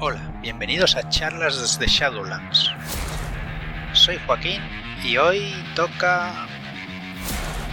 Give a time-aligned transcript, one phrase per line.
[0.00, 2.70] Hola, bienvenidos a charlas desde Shadowlands.
[3.94, 4.62] Soy Joaquín
[5.02, 6.46] y hoy toca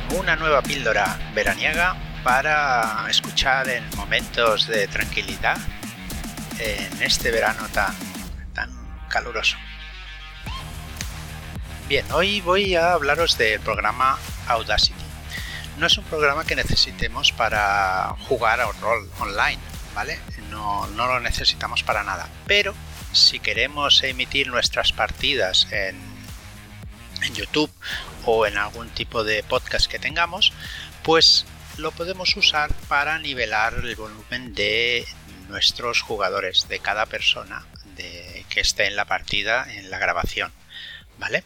[0.09, 5.55] una nueva píldora veraniega para escuchar en momentos de tranquilidad
[6.57, 7.93] en este verano tan,
[8.55, 8.71] tan
[9.07, 9.57] caluroso.
[11.87, 14.17] Bien, hoy voy a hablaros del programa
[14.47, 15.05] Audacity.
[15.77, 19.59] No es un programa que necesitemos para jugar a un rol online,
[19.93, 20.19] ¿vale?
[20.55, 22.29] No, lo necesitamos para nada.
[22.47, 22.73] Pero
[23.11, 26.15] si queremos emitir nuestras partidas en,
[27.33, 27.71] YouTube
[28.25, 30.53] o en algún tipo de podcast que tengamos,
[31.03, 31.45] pues
[31.77, 35.05] lo podemos usar para nivelar el volumen de
[35.49, 37.65] nuestros jugadores, de cada persona
[37.95, 40.53] que esté en la partida, en la grabación.
[41.17, 41.43] ¿Vale?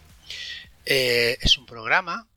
[0.86, 2.28] Eh, es un programa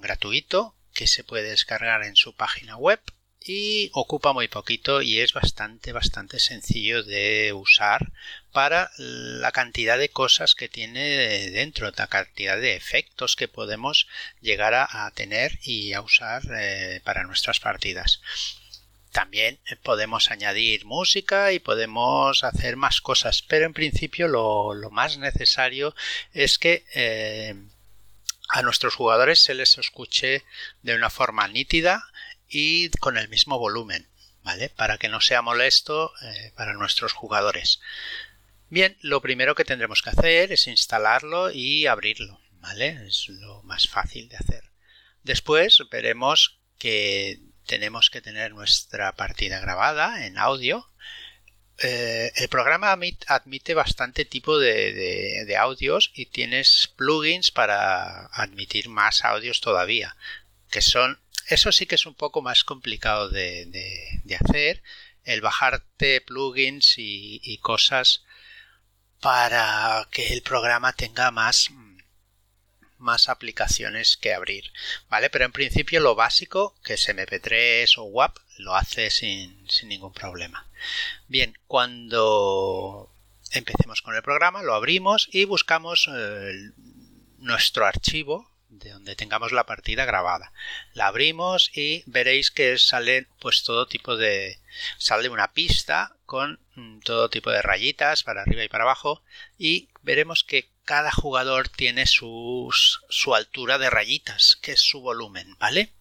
[0.00, 3.00] gratuito que se puede descargar en su página web
[3.52, 8.12] y ocupa muy poquito y es bastante bastante sencillo de usar
[8.52, 14.06] para la cantidad de cosas que tiene dentro, la cantidad de efectos que podemos
[14.40, 18.20] llegar a, tener y a usar eh, para nuestras partidas.
[19.10, 25.96] También podemos añadir música y podemos hacer más cosas, pero en principio lo, más necesario
[26.32, 27.56] es que eh,
[28.48, 30.44] a nuestros jugadores se les escuche
[30.82, 32.09] de una forma nítida
[32.50, 34.08] y con el mismo volumen,
[34.42, 34.68] ¿vale?
[34.68, 37.80] Para que no sea molesto eh, para nuestros jugadores.
[38.68, 43.06] Bien, lo primero que tendremos que hacer es instalarlo y abrirlo, ¿vale?
[43.06, 44.70] Es lo más fácil de hacer.
[45.22, 50.88] Después veremos que tenemos que tener nuestra partida grabada en audio.
[51.78, 54.92] Eh, el programa admite bastante tipo de,
[55.46, 60.16] de, audios y tienes plugins para admitir más audios todavía,
[60.70, 61.18] que son
[61.50, 64.82] eso sí que es un poco más complicado de, hacer,
[65.24, 68.22] el bajarte plugins y, cosas
[69.20, 71.70] para que el programa tenga más,
[72.98, 74.72] más aplicaciones que abrir,
[75.08, 75.28] ¿vale?
[75.28, 80.66] Pero en principio lo básico, que es MP3 o WAP, lo hace sin, ningún problema.
[81.26, 83.12] Bien, cuando
[83.50, 86.70] empecemos con el programa, lo abrimos y buscamos eh,
[87.38, 90.52] nuestro archivo de donde tengamos la partida grabada.
[90.94, 94.58] La abrimos y veréis que sale pues todo tipo de
[94.98, 99.22] sale una pista con mm, todo tipo de rayitas para arriba y para abajo
[99.58, 105.56] y veremos que cada jugador tiene sus, su altura de rayitas, que es su volumen,
[105.58, 105.92] ¿vale?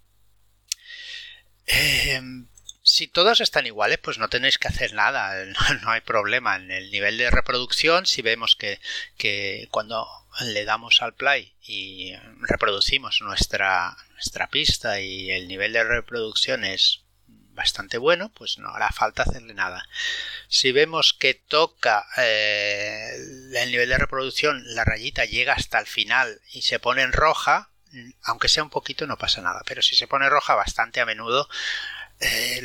[1.67, 2.47] Em,
[2.81, 5.45] si todos están iguales, pues no tenéis que hacer nada,
[5.83, 6.55] no, hay problema.
[6.55, 8.79] En el nivel de reproducción, si vemos que,
[9.17, 10.07] que cuando
[10.41, 17.03] le damos al play y reproducimos nuestra, nuestra pista y el nivel de reproducción es
[17.59, 19.85] bastante bueno, pues no hará falta hacerle nada.
[20.47, 23.11] Si vemos que toca eh,
[23.53, 27.69] el nivel de reproducción, la rayita llega hasta el final y se pone en roja,
[28.23, 31.49] aunque sea un poquito no pasa nada, pero si se pone roja bastante a menudo,
[32.21, 32.61] eh,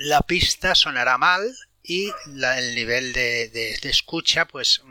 [0.00, 4.82] la pista sonará mal y el nivel de, de escucha pues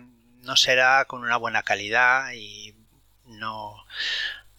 [0.45, 2.73] no será con una buena calidad y
[3.25, 3.85] no,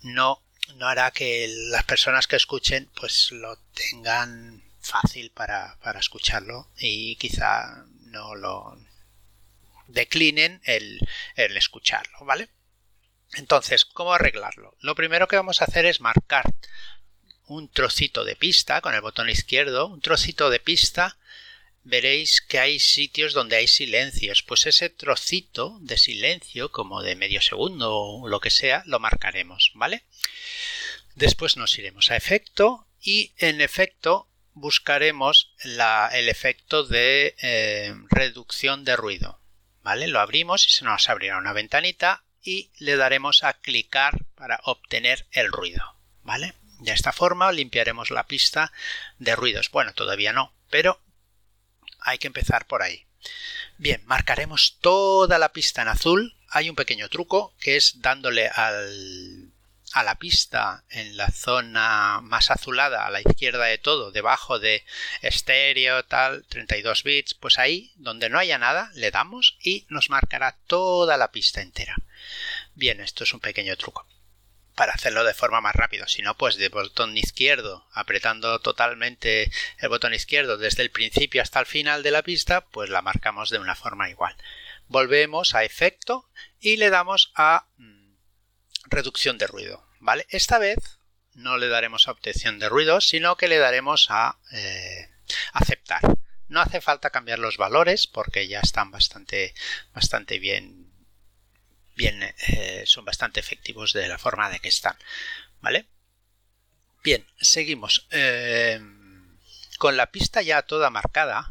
[0.02, 0.42] no,
[0.74, 7.16] no hará que las personas que escuchen pues lo tengan fácil para, para escucharlo y
[7.16, 8.78] quizá no lo
[9.86, 11.00] declinen el,
[11.36, 12.48] el escucharlo, ¿vale?
[13.34, 14.76] Entonces, ¿cómo arreglarlo?
[14.80, 16.44] Lo primero que vamos a hacer es marcar
[17.46, 21.16] un trocito de pista con el botón izquierdo, un trocito de pista
[21.86, 24.42] veréis que hay sitios donde hay silencios.
[24.42, 29.70] Pues ese trocito de silencio, como de medio segundo o lo que sea, lo marcaremos,
[29.74, 30.02] ¿vale?
[31.14, 38.96] Después nos iremos a efecto y en efecto buscaremos el efecto de eh, reducción de
[38.96, 39.40] ruido.
[39.82, 40.08] ¿Vale?
[40.08, 45.26] Lo abrimos y se nos abrirá una ventanita y le daremos a clicar para obtener
[45.30, 45.94] el ruido.
[46.24, 46.54] ¿Vale?
[46.80, 48.72] De esta forma limpiaremos la pista
[49.18, 49.70] de ruidos.
[49.70, 51.00] Bueno, todavía no, pero
[52.06, 53.04] hay que empezar por ahí.
[53.76, 56.36] Bien, marcaremos toda la pista en azul.
[56.48, 58.72] Hay un pequeño truco que es dándole a
[60.04, 64.84] la pista en la zona más azulada a la izquierda de todo, debajo de
[65.20, 70.56] estéreo, tal, 32 bits, pues ahí donde no haya nada le damos y nos marcará
[70.66, 71.96] toda la pista entera.
[72.74, 74.06] Bien, esto es un pequeño truco
[74.76, 76.06] para hacerlo de forma más rápida.
[76.06, 81.58] Si no, pues de botón izquierdo, apretando totalmente el botón izquierdo desde el principio hasta
[81.58, 84.36] el final de la pista, pues la marcamos de una forma igual.
[84.86, 86.28] Volvemos a efecto
[86.60, 88.14] y le damos a mm,
[88.84, 89.84] reducción de ruido.
[89.98, 90.26] ¿Vale?
[90.28, 90.98] Esta vez
[91.32, 95.08] no le daremos a obtención de ruido, sino que le daremos a eh,
[95.52, 96.02] aceptar.
[96.48, 99.54] No hace falta cambiar los valores porque ya están bastante,
[99.94, 100.92] bastante bien,
[101.96, 104.96] bien eh, son bastante efectivos de la forma de que están.
[105.60, 105.86] ¿Vale?
[107.02, 108.06] Bien, seguimos.
[108.10, 108.80] Eh,
[109.78, 111.48] con la pista ya toda marcada,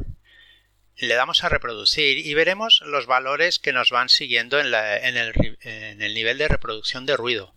[0.98, 6.38] le damos a reproducir y veremos los valores que nos van siguiendo en, el, nivel
[6.38, 7.56] de reproducción de ruido.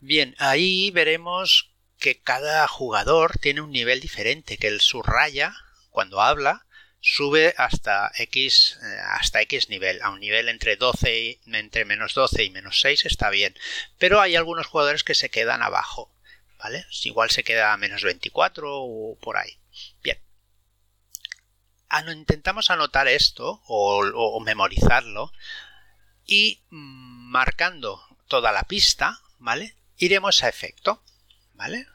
[0.00, 5.54] Bien, ahí veremos que cada jugador tiene un nivel diferente, que el subraya
[5.90, 6.66] cuando habla
[7.02, 10.00] sube hasta x eh, hasta x nivel.
[10.02, 13.54] A un nivel entre 12 y, entre menos 12 y menos 6 está bien.
[13.98, 16.12] Pero hay algunos jugadores que se quedan abajo
[16.62, 19.58] vale igual se queda a menos 24 o por ahí.
[20.02, 20.18] Bien.
[22.10, 25.32] Intentamos anotar esto o, memorizarlo
[26.24, 29.76] y mm, marcando toda la pista, ¿vale?
[29.98, 31.02] Iremos a efecto,
[31.54, 31.86] ¿vale?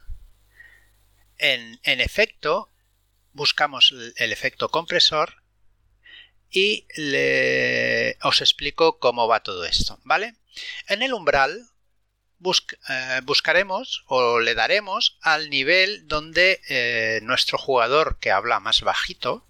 [1.39, 2.69] En, efecto,
[3.37, 5.41] buscamos el efecto compresor
[6.51, 6.85] y
[8.23, 10.35] os explico cómo va todo esto, ¿vale?
[10.87, 11.69] En el umbral
[12.89, 19.47] eh, buscaremos o le daremos al nivel donde eh, nuestro jugador que habla más bajito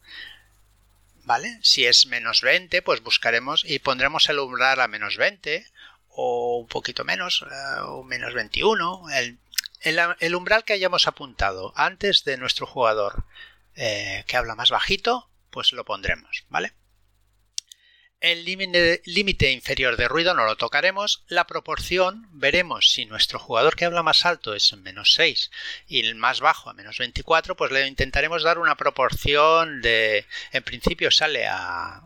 [1.27, 1.59] ¿vale?
[1.61, 5.67] Si es menos 20, pues buscaremos y pondremos el umbral a menos 20
[6.09, 9.03] o un poquito menos, eh, o menos 21.
[9.81, 13.25] El, umbral que hayamos apuntado antes de nuestro jugador
[13.77, 16.73] eh, que habla más bajito, pues lo pondremos, ¿vale?
[18.19, 21.23] El límite inferior de ruido no lo tocaremos.
[21.27, 25.51] La proporción veremos si nuestro jugador que habla más alto es menos 6
[25.87, 30.25] y el más bajo a menos 24, pues le intentaremos dar una proporción de...
[30.51, 32.01] En principio sale a,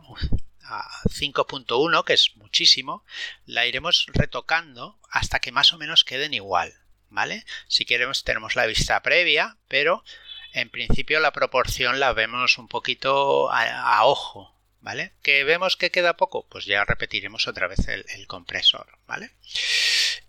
[0.64, 3.06] a 5.1, que es muchísimo.
[3.46, 6.74] La iremos retocando hasta que más o menos queden igual.
[7.08, 7.46] ¿Vale?
[7.68, 10.04] Si queremos tenemos la vista previa, pero
[10.52, 15.12] en principio la proporción la vemos un poquito a ojo, ¿vale?
[15.22, 16.46] ¿Que vemos que queda poco?
[16.48, 19.30] Pues ya repetiremos otra vez el, compresor, ¿vale?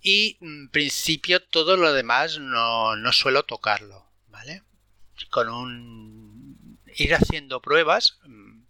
[0.02, 4.64] Y en principio todo lo demás no, no suelo tocarlo, ¿vale?
[5.30, 6.80] Con un...
[6.96, 8.20] ir haciendo pruebas,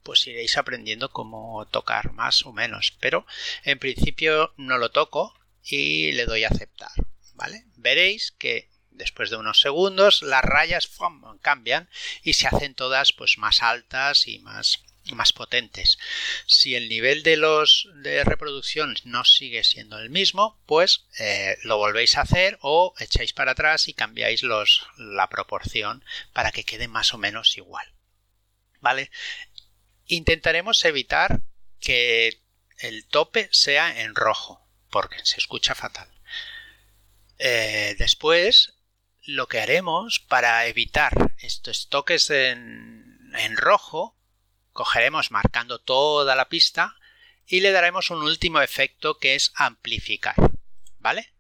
[0.04, 3.26] pues iréis aprendiendo cómo tocar más o menos, pero
[3.64, 5.34] en principio no lo toco
[5.64, 6.92] y le doy a aceptar,
[7.36, 7.66] ¿vale?
[7.76, 10.90] Veréis que después de unos segundos las rayas
[11.42, 11.90] cambian
[12.24, 15.98] y se hacen todas pues más altas y más más potentes.
[16.46, 21.78] Si el nivel de los de reproducción no sigue siendo el mismo, pues eh, lo
[21.78, 26.88] volvéis a hacer o echáis para atrás y cambiáis los, la proporción para que quede
[26.88, 27.86] más o menos igual.
[28.80, 29.12] ¿Vale?
[30.08, 31.42] Intentaremos evitar
[31.80, 32.42] que
[32.78, 36.10] el tope sea en rojo, porque se escucha fatal.
[37.40, 38.73] Eh, después,
[39.26, 44.16] lo que haremos para evitar estos toques en, en rojo
[44.72, 46.96] cogeremos marcando toda la pista
[47.46, 50.36] y le daremos un último efecto que es amplificar.
[51.00, 51.34] ¿Vale?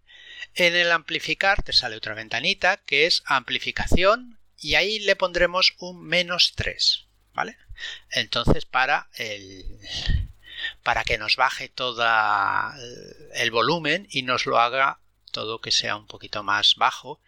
[0.55, 6.03] En el amplificar te sale otra ventanita que es amplificación y ahí le pondremos un
[6.03, 7.07] menos 3.
[7.33, 7.57] ¿Vale?
[8.11, 9.79] Entonces para el
[10.83, 12.05] para que nos baje todo
[13.33, 14.99] el volumen y nos lo haga
[15.31, 17.19] todo que sea un poquito más bajo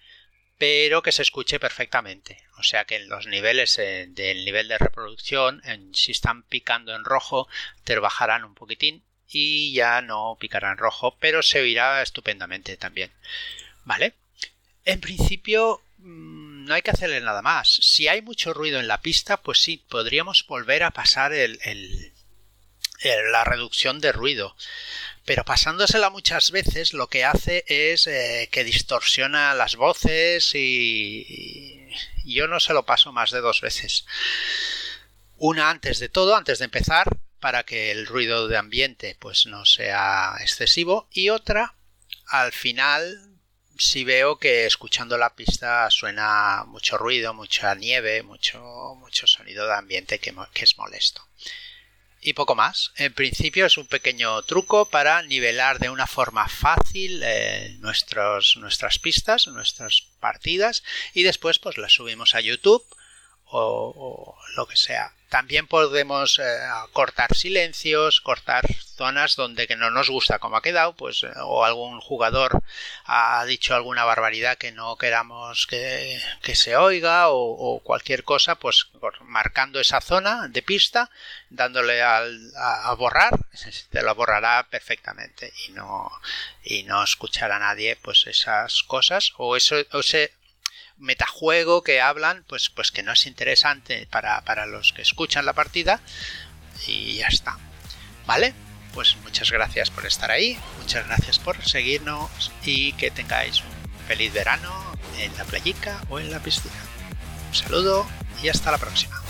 [0.57, 2.37] pero que se escuche perfectamente.
[2.57, 5.61] O sea que los niveles eh, del nivel de reproducción,
[5.93, 7.47] si están picando en rojo,
[7.83, 13.11] te bajarán un poquitín y ya no picará en rojo, pero se oirá estupendamente también.
[13.83, 14.13] ¿Vale?
[14.85, 17.67] En principio mm, no hay que hacerle nada más.
[17.81, 21.59] Si hay mucho ruido en la pista, pues sí, podríamos volver a pasar el,
[23.31, 24.55] la reducción de ruido
[25.25, 31.89] pero pasándosela muchas veces lo que hace es eh, que distorsiona las voces y,
[32.23, 34.05] yo no se lo paso más de dos veces.
[35.37, 39.65] Una antes de todo, antes de empezar, para que el ruido de ambiente pues no
[39.65, 41.75] sea excesivo y otra
[42.27, 43.31] al final
[43.77, 48.59] si veo que escuchando la pista suena mucho ruido, mucha nieve, mucho,
[48.97, 51.27] mucho sonido de ambiente que es molesto
[52.25, 52.91] y poco más.
[52.97, 58.97] En principio es un pequeño truco para nivelar de una forma fácil eh, nuestros, nuestras
[58.99, 62.83] pistas, nuestras partidas y después pues las subimos a YouTube
[63.55, 65.11] o, lo que sea.
[65.29, 66.43] También podemos eh,
[66.93, 71.65] cortar silencios, cortar zonas donde que no nos gusta cómo ha quedado, pues eh, o
[71.65, 72.63] algún jugador
[73.05, 76.21] ha dicho alguna barbaridad que no queramos que,
[76.53, 78.87] se oiga o, cualquier cosa, pues
[79.23, 81.09] marcando esa zona de pista,
[81.49, 82.23] dándole a,
[82.97, 83.37] borrar,
[83.89, 86.09] te lo borrará perfectamente y no
[86.63, 90.31] y no escuchará a nadie pues esas cosas o eso o ese
[90.97, 95.53] metajuego que hablan, pues, pues que no es interesante para, para los que escuchan la
[95.53, 95.99] partida
[96.87, 97.57] y ya está.
[98.25, 98.53] ¿Vale?
[98.93, 104.31] Pues muchas gracias por estar ahí, muchas gracias por seguirnos y que tengáis un feliz
[104.31, 104.71] verano
[105.19, 106.75] en la playica o en la piscina.
[107.49, 108.07] Un saludo
[108.41, 109.21] y hasta la próxima.